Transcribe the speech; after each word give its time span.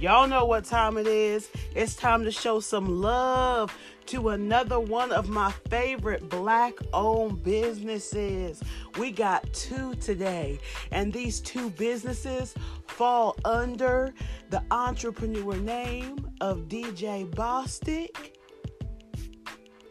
Y'all 0.00 0.28
know 0.28 0.44
what 0.44 0.64
time 0.64 0.96
it 0.96 1.08
is. 1.08 1.50
It's 1.74 1.96
time 1.96 2.22
to 2.22 2.30
show 2.30 2.60
some 2.60 3.00
love 3.00 3.76
to 4.06 4.28
another 4.28 4.78
one 4.78 5.10
of 5.10 5.28
my 5.28 5.50
favorite 5.70 6.28
black 6.28 6.74
owned 6.92 7.42
businesses. 7.42 8.62
We 8.96 9.10
got 9.10 9.52
two 9.52 9.96
today, 9.96 10.60
and 10.92 11.12
these 11.12 11.40
two 11.40 11.70
businesses 11.70 12.54
fall 12.86 13.36
under 13.44 14.14
the 14.50 14.62
entrepreneur 14.70 15.56
name 15.56 16.30
of 16.40 16.68
DJ 16.68 17.28
Bostic. 17.28 18.36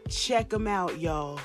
Check 0.08 0.48
them 0.48 0.66
out, 0.66 0.98
y'all. 0.98 1.38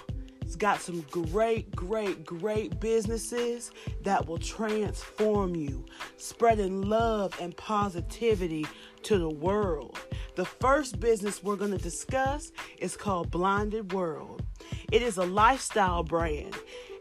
It's 0.54 0.60
got 0.60 0.82
some 0.82 1.02
great, 1.10 1.76
great, 1.76 2.28
great 2.28 2.80
businesses 2.80 3.72
that 4.04 4.28
will 4.28 4.38
transform 4.38 5.56
you, 5.56 5.84
spreading 6.18 6.84
love 6.84 7.36
and 7.42 7.58
positivity 7.58 8.68
to 9.02 9.18
the 9.18 9.32
world. 9.32 9.98
The 10.36 10.46
first 10.46 11.00
business 11.00 11.42
we're 11.42 11.56
going 11.56 11.72
to 11.72 11.80
discuss 11.80 12.52
is 12.78 12.96
called 12.96 13.32
Blinded 13.32 13.94
World. 13.94 14.44
It 14.92 15.02
is 15.02 15.18
a 15.18 15.26
lifestyle 15.26 16.04
brand. 16.04 16.56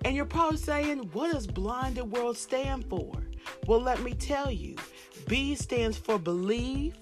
And 0.07 0.17
you're 0.17 0.25
probably 0.25 0.57
saying, 0.57 1.11
what 1.12 1.33
does 1.33 1.47
Blinded 1.47 2.11
World 2.11 2.39
stand 2.39 2.87
for? 2.87 3.12
Well, 3.67 3.83
let 3.83 4.01
me 4.01 4.15
tell 4.15 4.51
you. 4.51 4.77
B 5.29 5.57
stands 5.57 5.98
for 5.98 6.19
believe, 6.19 6.95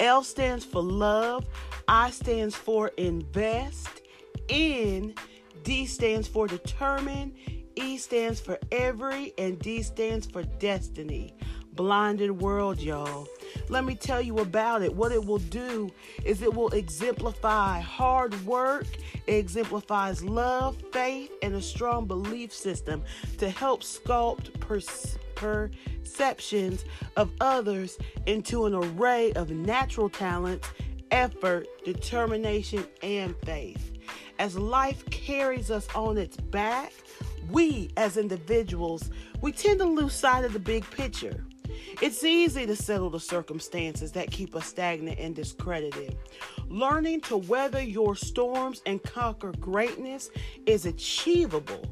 L 0.00 0.24
stands 0.24 0.64
for 0.64 0.82
love, 0.82 1.46
I 1.86 2.10
stands 2.10 2.56
for 2.56 2.88
invest, 2.96 4.00
N 4.48 5.14
D 5.62 5.86
stands 5.86 6.26
for 6.26 6.46
determined, 6.46 7.34
E 7.76 7.96
stands 7.96 8.40
for 8.40 8.58
every, 8.70 9.32
and 9.38 9.58
D 9.58 9.82
stands 9.82 10.26
for 10.26 10.42
destiny. 10.42 11.34
Blinded 11.74 12.30
world, 12.42 12.80
y'all. 12.80 13.26
Let 13.68 13.84
me 13.84 13.94
tell 13.94 14.20
you 14.20 14.38
about 14.38 14.82
it. 14.82 14.94
What 14.94 15.12
it 15.12 15.24
will 15.24 15.38
do 15.38 15.90
is 16.24 16.42
it 16.42 16.52
will 16.52 16.68
exemplify 16.70 17.80
hard 17.80 18.34
work, 18.44 18.86
it 19.26 19.34
exemplifies 19.34 20.22
love, 20.22 20.76
faith, 20.92 21.30
and 21.42 21.54
a 21.54 21.62
strong 21.62 22.06
belief 22.06 22.52
system 22.52 23.02
to 23.38 23.48
help 23.48 23.82
sculpt 23.82 24.60
perceptions 25.34 26.84
of 27.16 27.30
others 27.40 27.98
into 28.26 28.66
an 28.66 28.74
array 28.74 29.32
of 29.32 29.50
natural 29.50 30.10
talents, 30.10 30.68
effort, 31.10 31.66
determination, 31.84 32.84
and 33.02 33.34
faith 33.44 33.91
as 34.42 34.58
life 34.58 35.08
carries 35.10 35.70
us 35.70 35.86
on 35.94 36.18
its 36.18 36.36
back, 36.36 36.92
we 37.52 37.88
as 37.96 38.16
individuals, 38.16 39.08
we 39.40 39.52
tend 39.52 39.78
to 39.78 39.84
lose 39.84 40.14
sight 40.14 40.44
of 40.44 40.52
the 40.52 40.58
big 40.58 40.84
picture. 40.90 41.44
It's 42.00 42.24
easy 42.24 42.66
to 42.66 42.74
settle 42.74 43.08
the 43.08 43.20
circumstances 43.20 44.10
that 44.12 44.32
keep 44.32 44.56
us 44.56 44.66
stagnant 44.66 45.20
and 45.20 45.32
discredited. 45.32 46.18
Learning 46.66 47.20
to 47.20 47.36
weather 47.36 47.80
your 47.80 48.16
storms 48.16 48.82
and 48.84 49.00
conquer 49.04 49.52
greatness 49.60 50.28
is 50.66 50.86
achievable 50.86 51.84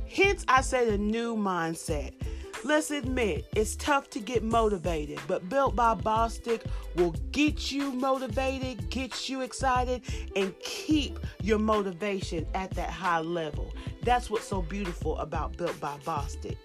Hence, 0.08 0.44
I 0.48 0.60
say 0.60 0.90
the 0.90 0.98
new 0.98 1.36
mindset. 1.36 2.14
Let's 2.62 2.90
admit, 2.90 3.46
it's 3.56 3.74
tough 3.76 4.10
to 4.10 4.18
get 4.20 4.42
motivated, 4.42 5.18
but 5.26 5.48
Built 5.48 5.74
by 5.74 5.94
Bostic 5.94 6.60
will 6.94 7.14
get 7.32 7.72
you 7.72 7.90
motivated, 7.90 8.90
get 8.90 9.30
you 9.30 9.40
excited, 9.40 10.02
and 10.36 10.54
keep 10.60 11.18
your 11.42 11.58
motivation 11.58 12.46
at 12.54 12.70
that 12.72 12.90
high 12.90 13.20
level. 13.20 13.72
That's 14.02 14.30
what's 14.30 14.46
so 14.46 14.62
beautiful 14.62 15.18
about 15.18 15.56
Built 15.56 15.78
by 15.80 15.96
Bostic. 16.04 16.56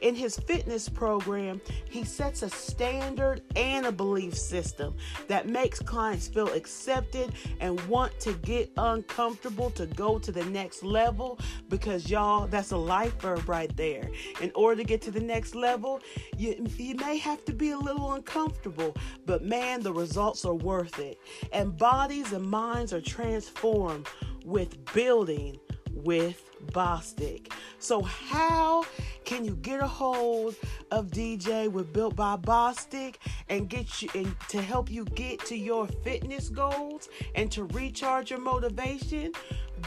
In 0.00 0.14
his 0.14 0.36
fitness 0.36 0.88
program, 0.88 1.60
he 1.88 2.04
sets 2.04 2.42
a 2.42 2.48
standard 2.48 3.42
and 3.54 3.86
a 3.86 3.92
belief 3.92 4.36
system 4.36 4.94
that 5.28 5.46
makes 5.46 5.78
clients 5.78 6.26
feel 6.26 6.48
accepted 6.48 7.32
and 7.60 7.80
want 7.82 8.18
to 8.20 8.32
get 8.34 8.72
uncomfortable 8.78 9.70
to 9.72 9.86
go 9.86 10.18
to 10.18 10.32
the 10.32 10.44
next 10.46 10.82
level 10.82 11.38
because 11.68 12.10
y'all, 12.10 12.46
that's 12.46 12.72
a 12.72 12.76
life 12.76 13.20
verb 13.20 13.48
right 13.48 13.74
there. 13.76 14.10
In 14.40 14.50
order 14.54 14.76
to 14.76 14.84
get 14.84 15.02
to 15.02 15.10
the 15.10 15.20
next 15.20 15.54
level, 15.54 16.00
you, 16.36 16.66
you 16.76 16.94
may 16.96 17.18
have 17.18 17.44
to 17.44 17.52
be 17.52 17.70
a 17.70 17.78
little 17.78 18.14
uncomfortable, 18.14 18.96
but 19.26 19.44
man, 19.44 19.82
the 19.82 19.92
results 19.92 20.44
are 20.44 20.54
worth 20.54 20.98
it. 20.98 21.18
And 21.52 21.76
bodies 21.76 22.32
and 22.32 22.44
minds 22.44 22.92
are 22.92 23.02
transformed 23.02 24.06
with 24.44 24.92
building 24.94 25.58
with 25.92 26.49
Bostic. 26.68 27.52
So, 27.78 28.02
how 28.02 28.84
can 29.24 29.44
you 29.44 29.56
get 29.56 29.80
a 29.80 29.86
hold 29.86 30.54
of 30.90 31.08
DJ 31.08 31.70
with 31.70 31.92
Built 31.92 32.16
by 32.16 32.36
Bostic 32.36 33.16
and 33.48 33.68
get 33.68 34.02
you 34.02 34.08
and 34.14 34.34
to 34.48 34.60
help 34.60 34.90
you 34.90 35.04
get 35.04 35.44
to 35.46 35.56
your 35.56 35.86
fitness 36.04 36.48
goals 36.48 37.08
and 37.34 37.50
to 37.52 37.64
recharge 37.64 38.30
your 38.30 38.40
motivation? 38.40 39.32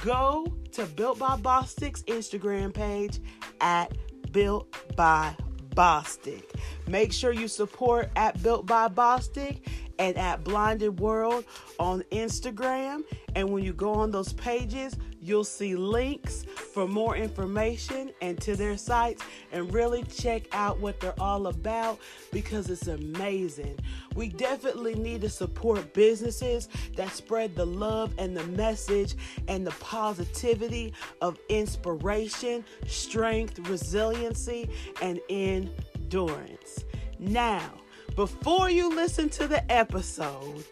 Go 0.04 0.46
to 0.72 0.86
Built 0.86 1.20
by 1.20 1.38
Bostic's 1.38 2.04
Instagram 2.04 2.74
page 2.74 3.20
at 3.62 3.92
Built 4.32 4.76
by 4.96 5.36
Bostic. 5.76 6.44
Make 6.88 7.14
sure 7.14 7.32
you 7.32 7.48
support 7.48 8.10
at 8.16 8.42
Built 8.42 8.66
by 8.66 8.88
Bostic 8.88 9.62
and 10.00 10.18
at 10.18 10.44
Blinded 10.44 11.00
World 11.00 11.46
on 11.80 12.04
Instagram. 12.12 13.04
And 13.36 13.50
when 13.50 13.64
you 13.64 13.74
go 13.74 13.94
on 13.94 14.12
those 14.12 14.34
pages, 14.34 14.96
You'll 15.24 15.46
see 15.46 15.78
links 15.78 16.44
for 16.74 16.86
more 16.86 17.16
information 17.16 18.12
and 18.22 18.40
to 18.42 18.58
their 18.58 18.76
sites 18.76 19.24
and 19.54 19.74
really 19.74 20.04
check 20.04 20.54
out 20.54 20.80
what 20.80 21.00
they're 21.00 21.18
all 21.18 21.48
about 21.48 22.00
because 22.34 22.70
it's 22.70 22.88
amazing. 22.88 23.80
We 24.16 24.28
definitely 24.28 24.96
need 24.96 25.22
to 25.22 25.30
support 25.30 25.94
businesses 25.94 26.68
that 26.98 27.12
spread 27.12 27.56
the 27.56 27.66
love 27.66 28.14
and 28.18 28.36
the 28.36 28.46
message 28.48 29.16
and 29.48 29.66
the 29.66 29.72
positivity 29.72 30.94
of 31.22 31.40
inspiration, 31.48 32.66
strength, 32.86 33.60
resiliency, 33.70 34.70
and 35.02 35.22
endurance. 35.30 36.84
Now, 37.18 37.72
before 38.18 38.70
you 38.70 38.94
listen 38.94 39.30
to 39.30 39.48
the 39.48 39.72
episode, 39.72 40.66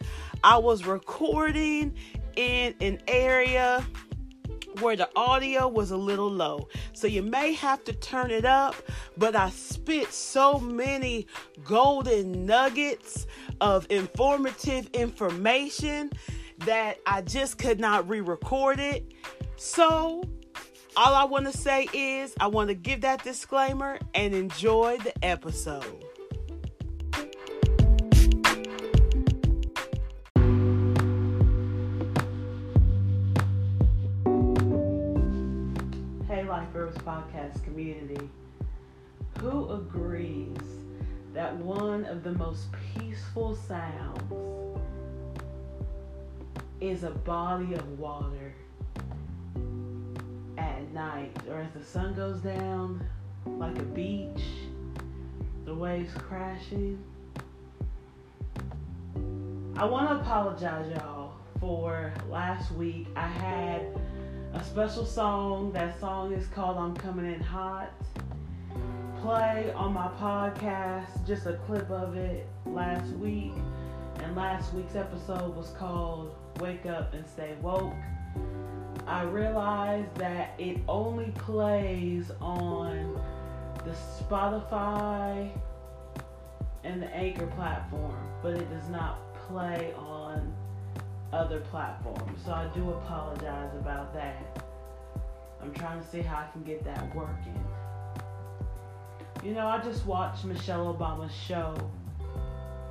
I 0.44 0.58
was 0.58 0.84
recording 0.84 1.94
in 2.36 2.74
an 2.80 3.00
area 3.08 3.84
where 4.80 4.96
the 4.96 5.08
audio 5.16 5.68
was 5.68 5.90
a 5.90 5.96
little 5.96 6.30
low. 6.30 6.68
So 6.92 7.06
you 7.06 7.22
may 7.22 7.52
have 7.54 7.84
to 7.84 7.92
turn 7.92 8.30
it 8.30 8.44
up, 8.44 8.74
but 9.16 9.36
I 9.36 9.50
spit 9.50 10.12
so 10.12 10.58
many 10.58 11.26
golden 11.64 12.46
nuggets 12.46 13.26
of 13.60 13.86
informative 13.90 14.88
information 14.92 16.10
that 16.60 16.98
I 17.06 17.22
just 17.22 17.58
could 17.58 17.80
not 17.80 18.08
re 18.08 18.20
record 18.20 18.78
it. 18.78 19.12
So 19.56 20.22
all 20.96 21.14
I 21.14 21.24
want 21.24 21.50
to 21.50 21.56
say 21.56 21.88
is 21.92 22.34
I 22.38 22.48
want 22.48 22.68
to 22.68 22.74
give 22.74 23.00
that 23.02 23.24
disclaimer 23.24 23.98
and 24.14 24.34
enjoy 24.34 24.98
the 24.98 25.24
episode. 25.24 26.04
Life 36.52 36.68
Verbs 36.74 36.98
Podcast 36.98 37.64
community. 37.64 38.28
Who 39.40 39.72
agrees 39.72 40.58
that 41.32 41.56
one 41.56 42.04
of 42.04 42.22
the 42.22 42.32
most 42.32 42.66
peaceful 42.94 43.56
sounds 43.56 44.20
is 46.78 47.04
a 47.04 47.10
body 47.10 47.72
of 47.72 47.98
water 47.98 48.52
at 50.58 50.92
night 50.92 51.34
or 51.48 51.58
as 51.58 51.72
the 51.72 51.82
sun 51.82 52.12
goes 52.12 52.42
down, 52.42 53.02
like 53.46 53.78
a 53.78 53.84
beach, 53.84 54.42
the 55.64 55.74
waves 55.74 56.12
crashing. 56.18 57.02
I 59.78 59.86
want 59.86 60.10
to 60.10 60.16
apologize, 60.16 60.92
y'all, 60.98 61.32
for 61.58 62.12
last 62.28 62.70
week. 62.72 63.06
I 63.16 63.26
had 63.26 63.86
a 64.54 64.62
special 64.64 65.06
song. 65.06 65.72
That 65.72 65.98
song 65.98 66.32
is 66.32 66.46
called 66.48 66.76
I'm 66.76 66.94
Coming 66.94 67.32
In 67.32 67.40
Hot. 67.40 67.90
Play 69.20 69.72
on 69.74 69.94
my 69.94 70.08
podcast, 70.20 71.26
just 71.26 71.46
a 71.46 71.54
clip 71.66 71.90
of 71.90 72.16
it 72.16 72.46
last 72.66 73.06
week. 73.14 73.52
And 74.22 74.36
last 74.36 74.74
week's 74.74 74.94
episode 74.94 75.56
was 75.56 75.70
called 75.78 76.34
Wake 76.60 76.86
Up 76.86 77.14
and 77.14 77.26
Stay 77.26 77.54
Woke. 77.62 77.94
I 79.06 79.22
realized 79.22 80.14
that 80.16 80.54
it 80.58 80.78
only 80.86 81.30
plays 81.30 82.30
on 82.40 83.20
the 83.84 83.96
Spotify 84.20 85.50
and 86.84 87.00
the 87.00 87.14
Anchor 87.14 87.46
platform, 87.46 88.16
but 88.42 88.54
it 88.54 88.70
does 88.70 88.88
not 88.90 89.34
play 89.48 89.94
on 89.96 90.11
other 91.32 91.60
platforms. 91.60 92.40
So 92.44 92.52
I 92.52 92.66
do 92.74 92.90
apologize 92.90 93.74
about 93.74 94.12
that. 94.14 94.64
I'm 95.60 95.72
trying 95.72 96.00
to 96.00 96.06
see 96.06 96.20
how 96.20 96.36
I 96.38 96.46
can 96.52 96.62
get 96.62 96.84
that 96.84 97.14
working. 97.14 97.64
You 99.42 99.54
know, 99.54 99.66
I 99.66 99.80
just 99.80 100.06
watched 100.06 100.44
Michelle 100.44 100.94
Obama's 100.94 101.34
show. 101.34 101.74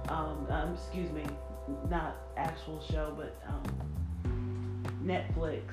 Um, 0.09 0.47
um 0.49 0.73
excuse 0.73 1.11
me, 1.11 1.23
not 1.89 2.17
actual 2.37 2.81
show, 2.81 3.13
but 3.15 3.41
um, 3.47 4.83
Netflix 5.03 5.63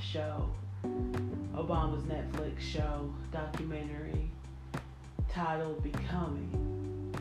show, 0.00 0.48
Obama's 1.54 2.04
Netflix 2.04 2.60
show 2.60 3.12
documentary 3.32 4.30
titled 5.28 5.82
Becoming 5.82 7.14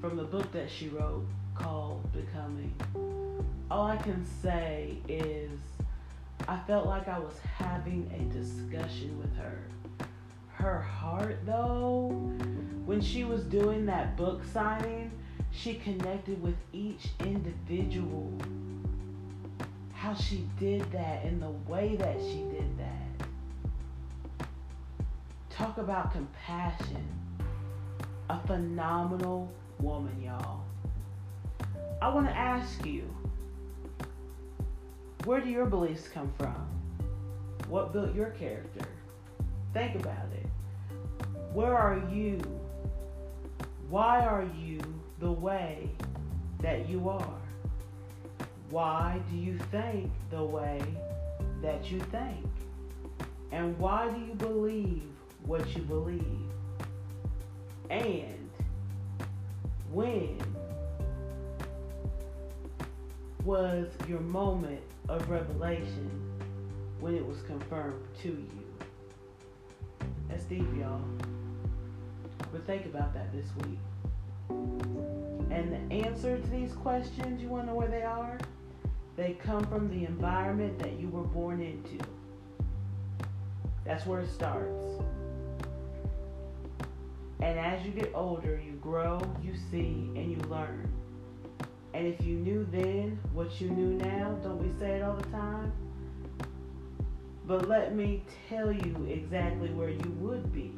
from 0.00 0.16
the 0.16 0.24
book 0.24 0.50
that 0.52 0.70
she 0.70 0.88
wrote 0.88 1.26
called 1.58 2.10
Becoming. 2.12 2.74
All 3.70 3.86
I 3.86 3.96
can 3.96 4.24
say 4.42 4.98
is 5.08 5.58
I 6.48 6.58
felt 6.66 6.86
like 6.86 7.08
I 7.08 7.18
was 7.18 7.38
having 7.58 8.10
a 8.14 8.32
discussion 8.32 9.18
with 9.18 9.34
her. 9.36 9.58
Her 10.52 10.80
heart, 10.80 11.44
though, 11.44 12.08
when 12.84 13.00
she 13.00 13.24
was 13.24 13.42
doing 13.44 13.86
that 13.86 14.16
book 14.16 14.42
signing, 14.52 15.10
she 15.50 15.74
connected 15.74 16.40
with 16.42 16.56
each 16.72 17.08
individual 17.20 18.32
how 19.92 20.14
she 20.14 20.46
did 20.60 20.82
that 20.92 21.24
and 21.24 21.42
the 21.42 21.50
way 21.70 21.96
that 21.96 22.20
she 22.20 22.44
did 22.52 22.78
that. 22.78 23.26
Talk 25.50 25.78
about 25.78 26.12
compassion. 26.12 27.04
A 28.28 28.38
phenomenal 28.46 29.50
woman, 29.80 30.22
y'all. 30.22 30.62
I 32.02 32.08
want 32.08 32.26
to 32.26 32.36
ask 32.36 32.84
you 32.84 33.04
where 35.24 35.40
do 35.40 35.48
your 35.48 35.66
beliefs 35.66 36.08
come 36.08 36.30
from? 36.38 36.68
What 37.68 37.92
built 37.92 38.14
your 38.14 38.30
character? 38.30 38.86
Think 39.72 39.96
about 39.96 40.28
it. 40.34 40.46
Where 41.52 41.76
are 41.76 42.02
you? 42.12 42.40
Why 43.88 44.20
are 44.24 44.46
you 44.58 44.80
the 45.20 45.32
way 45.32 45.90
that 46.60 46.88
you 46.88 47.08
are? 47.08 47.40
Why 48.70 49.20
do 49.30 49.36
you 49.36 49.58
think 49.70 50.10
the 50.30 50.44
way 50.44 50.82
that 51.62 51.90
you 51.90 52.00
think? 52.00 52.46
And 53.52 53.76
why 53.78 54.08
do 54.10 54.20
you 54.20 54.34
believe 54.34 55.08
what 55.44 55.74
you 55.74 55.82
believe? 55.82 56.22
And 57.90 58.50
when 59.92 60.38
was 63.46 63.86
your 64.08 64.18
moment 64.18 64.82
of 65.08 65.30
revelation 65.30 66.10
when 66.98 67.14
it 67.14 67.24
was 67.24 67.40
confirmed 67.42 68.04
to 68.20 68.28
you? 68.28 68.64
That's 70.28 70.42
deep, 70.44 70.66
y'all. 70.76 71.00
But 72.50 72.66
think 72.66 72.86
about 72.86 73.14
that 73.14 73.32
this 73.32 73.46
week. 73.58 73.78
And 75.52 75.72
the 75.72 75.94
answer 75.94 76.36
to 76.36 76.50
these 76.50 76.72
questions, 76.72 77.40
you 77.40 77.48
want 77.48 77.62
to 77.62 77.66
know 77.68 77.76
where 77.76 77.86
they 77.86 78.02
are? 78.02 78.36
They 79.16 79.34
come 79.34 79.64
from 79.66 79.88
the 79.90 80.04
environment 80.04 80.80
that 80.80 80.98
you 80.98 81.08
were 81.08 81.22
born 81.22 81.62
into. 81.62 82.04
That's 83.84 84.04
where 84.06 84.22
it 84.22 84.30
starts. 84.30 84.90
And 87.38 87.60
as 87.60 87.86
you 87.86 87.92
get 87.92 88.10
older, 88.12 88.60
you 88.60 88.72
grow, 88.72 89.20
you 89.40 89.54
see, 89.70 90.10
and 90.16 90.32
you 90.32 90.38
learn. 90.48 90.85
And 91.96 92.06
if 92.06 92.24
you 92.26 92.36
knew 92.36 92.66
then 92.70 93.18
what 93.32 93.60
you 93.60 93.70
knew 93.70 93.96
now, 93.96 94.38
don't 94.42 94.58
we 94.58 94.70
say 94.78 94.96
it 94.96 95.02
all 95.02 95.16
the 95.16 95.30
time? 95.30 95.72
But 97.46 97.68
let 97.68 97.94
me 97.94 98.22
tell 98.48 98.70
you 98.70 99.06
exactly 99.10 99.70
where 99.70 99.90
you 99.90 100.16
would 100.20 100.52
be. 100.52 100.74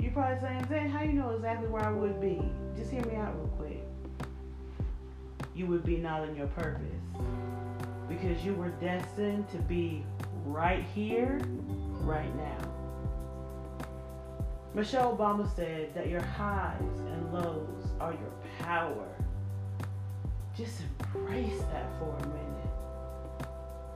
You're 0.00 0.12
probably 0.12 0.40
saying, 0.40 0.66
Zen, 0.68 0.88
how 0.88 1.02
you 1.02 1.12
know 1.12 1.30
exactly 1.30 1.68
where 1.68 1.84
I 1.84 1.90
would 1.90 2.20
be? 2.20 2.40
Just 2.76 2.90
hear 2.90 3.04
me 3.04 3.16
out 3.16 3.36
real 3.36 3.48
quick 3.58 3.86
you 5.56 5.66
would 5.66 5.84
be 5.84 5.96
not 5.96 6.28
in 6.28 6.36
your 6.36 6.46
purpose. 6.48 6.82
Because 8.08 8.44
you 8.44 8.54
were 8.54 8.68
destined 8.68 9.48
to 9.48 9.56
be 9.58 10.04
right 10.44 10.84
here, 10.94 11.40
right 12.02 12.34
now. 12.36 12.58
Michelle 14.74 15.16
Obama 15.16 15.48
said 15.56 15.94
that 15.94 16.08
your 16.08 16.20
highs 16.20 17.00
and 17.10 17.32
lows 17.32 17.86
are 17.98 18.12
your 18.12 18.32
power. 18.60 19.08
Just 20.56 20.80
embrace 20.80 21.60
that 21.70 21.86
for 21.98 22.16
a 22.16 22.26
minute. 22.28 23.50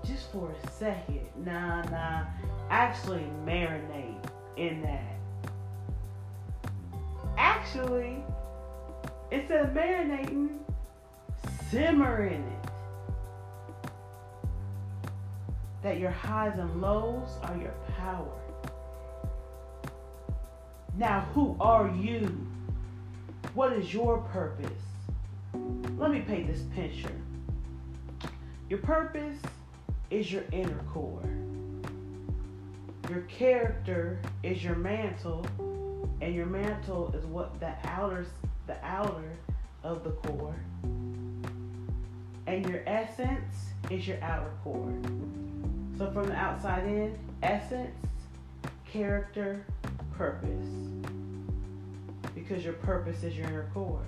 Just 0.04 0.30
for 0.30 0.50
a 0.50 0.70
second. 0.72 1.26
Nah, 1.42 1.82
nah. 1.84 2.26
Actually 2.68 3.24
marinate 3.46 4.22
in 4.58 4.82
that. 4.82 5.16
Actually, 7.38 8.22
instead 9.30 9.66
of 9.66 9.70
marinating, 9.70 10.58
simmer 11.70 12.26
in 12.26 12.42
it. 12.42 12.70
That 15.82 15.98
your 15.98 16.10
highs 16.10 16.58
and 16.58 16.82
lows 16.82 17.30
are 17.42 17.56
your 17.56 17.74
power. 17.96 18.38
Now, 20.98 21.20
who 21.32 21.56
are 21.58 21.88
you? 21.88 22.46
What 23.54 23.72
is 23.72 23.94
your 23.94 24.18
purpose? 24.18 24.89
Let 26.00 26.10
me 26.10 26.20
paint 26.22 26.48
this 26.48 26.62
picture. 26.74 27.12
Your 28.68 28.80
purpose 28.80 29.38
is 30.10 30.32
your 30.32 30.42
inner 30.50 30.82
core. 30.92 31.22
Your 33.08 33.20
character 33.22 34.20
is 34.42 34.64
your 34.64 34.74
mantle, 34.74 35.46
and 36.20 36.34
your 36.34 36.46
mantle 36.46 37.14
is 37.16 37.24
what 37.26 37.60
the 37.60 37.72
outer 37.84 38.26
the 38.66 38.84
outer 38.84 39.36
of 39.84 40.02
the 40.02 40.10
core 40.10 40.56
and 42.50 42.68
your 42.68 42.82
essence 42.86 43.70
is 43.90 44.08
your 44.08 44.20
outer 44.22 44.50
core. 44.64 44.92
So 45.96 46.10
from 46.10 46.26
the 46.26 46.34
outside 46.34 46.84
in, 46.84 47.16
essence, 47.44 47.94
character, 48.90 49.64
purpose. 50.16 50.66
Because 52.34 52.64
your 52.64 52.72
purpose 52.74 53.22
is 53.22 53.36
your 53.36 53.46
inner 53.46 53.68
core. 53.72 54.02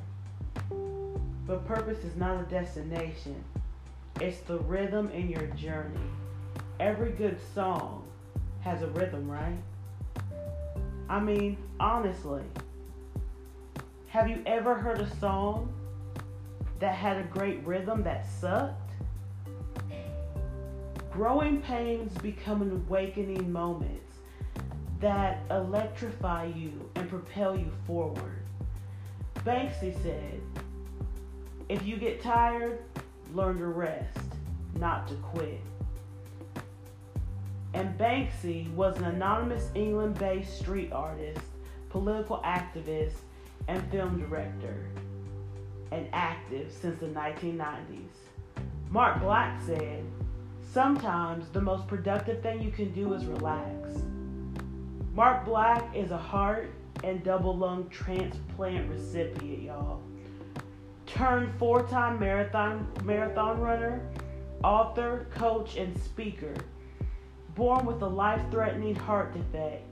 But 1.53 1.67
purpose 1.67 2.03
is 2.03 2.17
not 2.17 2.41
a 2.41 2.45
destination. 2.45 3.45
It's 4.23 4.41
the 4.41 4.57
rhythm 4.61 5.11
in 5.11 5.29
your 5.29 5.49
journey. 5.49 6.01
Every 6.81 7.11
good 7.11 7.39
song 7.55 8.05
has 8.63 8.81
a 8.81 8.87
rhythm, 8.87 9.31
right? 9.31 9.59
I 11.11 11.21
mean, 11.21 11.59
honestly, 11.79 12.41
have 14.07 14.31
you 14.31 14.43
ever 14.47 14.75
heard 14.75 15.03
a 15.03 15.17
song 15.17 15.71
that 16.79 16.95
had 16.95 17.19
a 17.19 17.25
great 17.25 17.63
rhythm 17.67 18.03
that 18.05 18.25
sucked? 18.41 18.93
Growing 21.11 21.61
pains 21.61 22.17
become 22.23 22.63
awakening 22.63 23.53
moments 23.53 24.15
that 25.01 25.43
electrify 25.51 26.47
you 26.47 26.89
and 26.95 27.11
propel 27.11 27.55
you 27.55 27.71
forward. 27.87 28.39
Banksy 29.45 29.93
said, 30.03 30.41
if 31.73 31.87
you 31.87 31.97
get 31.97 32.21
tired, 32.21 32.81
learn 33.33 33.57
to 33.57 33.65
rest, 33.65 34.19
not 34.75 35.09
to 35.09 35.15
quit. 35.15 35.59
And 37.73 37.99
Banksy 37.99 38.71
was 38.75 38.99
an 38.99 39.05
anonymous 39.05 39.71
England 39.75 40.19
based 40.19 40.59
street 40.59 40.93
artist, 40.93 41.41
political 41.89 42.43
activist, 42.45 43.15
and 43.69 43.83
film 43.91 44.21
director, 44.21 44.85
and 45.93 46.07
active 46.13 46.71
since 46.71 47.01
the 47.01 47.07
1990s. 47.07 48.19
Mark 48.91 49.23
Black 49.23 49.59
said, 49.63 50.05
Sometimes 50.61 51.49
the 51.49 51.61
most 51.63 51.87
productive 51.87 52.43
thing 52.43 52.61
you 52.61 52.71
can 52.71 52.93
do 52.93 53.15
is 53.15 53.25
relax. 53.25 54.03
Mark 55.15 55.47
Black 55.47 55.97
is 55.97 56.11
a 56.11 56.19
heart 56.19 56.71
and 57.03 57.25
double 57.25 57.57
lung 57.57 57.89
transplant 57.89 58.91
recipient, 58.91 59.63
y'all. 59.63 60.03
Turned 61.15 61.53
four 61.59 61.83
time 61.89 62.19
marathon, 62.19 62.87
marathon 63.05 63.61
runner, 63.61 64.01
author, 64.65 65.27
coach, 65.35 65.77
and 65.77 65.97
speaker. 66.01 66.55
Born 67.55 67.85
with 67.85 68.01
a 68.01 68.07
life 68.07 68.41
threatening 68.51 68.95
heart 68.95 69.35
defect, 69.35 69.85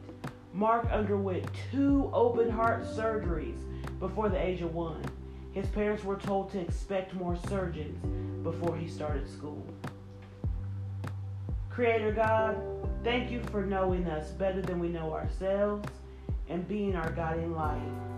Mark 0.54 0.86
underwent 0.90 1.46
two 1.70 2.10
open 2.14 2.48
heart 2.48 2.84
surgeries 2.84 3.58
before 3.98 4.30
the 4.30 4.42
age 4.42 4.62
of 4.62 4.74
one. 4.74 5.04
His 5.52 5.66
parents 5.66 6.04
were 6.04 6.16
told 6.16 6.50
to 6.52 6.60
expect 6.60 7.12
more 7.14 7.36
surgeons 7.48 8.02
before 8.42 8.74
he 8.74 8.88
started 8.88 9.28
school. 9.28 9.66
Creator 11.68 12.12
God, 12.12 12.56
thank 13.04 13.30
you 13.30 13.42
for 13.50 13.66
knowing 13.66 14.06
us 14.06 14.30
better 14.30 14.62
than 14.62 14.80
we 14.80 14.88
know 14.88 15.12
ourselves 15.12 15.86
and 16.48 16.66
being 16.66 16.96
our 16.96 17.10
guiding 17.10 17.54
light 17.54 18.09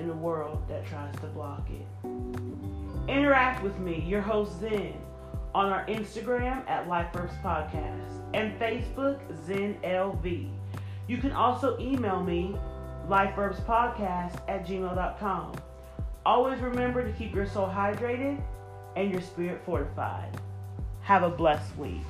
in 0.00 0.10
a 0.10 0.14
world 0.14 0.62
that 0.68 0.86
tries 0.86 1.14
to 1.16 1.26
block 1.28 1.68
it. 1.70 1.86
Interact 3.08 3.62
with 3.62 3.78
me, 3.78 4.02
your 4.06 4.20
host 4.20 4.58
Zen, 4.60 4.94
on 5.54 5.66
our 5.70 5.84
Instagram 5.86 6.68
at 6.68 6.88
LifeVerbs 6.88 7.42
Podcast 7.42 8.22
and 8.34 8.58
Facebook 8.58 9.20
Zen 9.46 9.78
LV. 9.84 10.50
You 11.06 11.18
can 11.18 11.32
also 11.32 11.78
email 11.78 12.22
me 12.22 12.56
lifeverbspodcast 13.08 14.40
at 14.48 14.66
gmail.com. 14.66 15.52
Always 16.24 16.60
remember 16.60 17.04
to 17.04 17.12
keep 17.18 17.34
your 17.34 17.46
soul 17.46 17.66
hydrated 17.66 18.40
and 18.96 19.10
your 19.10 19.20
spirit 19.20 19.60
fortified. 19.64 20.30
Have 21.02 21.22
a 21.22 21.30
blessed 21.30 21.76
week. 21.76 22.04